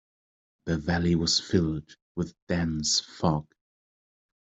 [0.65, 3.45] The valley was filled with dense fog.